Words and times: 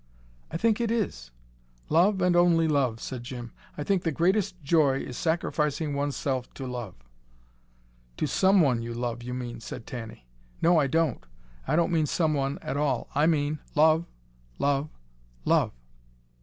"I 0.49 0.57
think 0.57 0.81
it 0.81 0.89
is. 0.89 1.29
Love 1.87 2.23
and 2.23 2.35
only 2.35 2.67
love," 2.67 2.99
said 2.99 3.21
Jim. 3.23 3.53
"I 3.77 3.83
think 3.83 4.01
the 4.01 4.11
greatest 4.11 4.59
joy 4.63 4.97
is 4.97 5.15
sacrificing 5.15 5.93
oneself 5.93 6.51
to 6.55 6.65
love." 6.65 6.95
"To 8.17 8.25
SOMEONE 8.25 8.81
you 8.81 8.95
love, 8.95 9.21
you 9.21 9.35
mean," 9.35 9.59
said 9.59 9.85
Tanny. 9.85 10.25
"No 10.59 10.79
I 10.79 10.87
don't. 10.87 11.23
I 11.67 11.75
don't 11.75 11.91
mean 11.91 12.07
someone 12.07 12.57
at 12.63 12.77
all. 12.77 13.09
I 13.13 13.27
mean 13.27 13.59
love 13.75 14.07
love 14.57 14.89
love. 15.45 15.71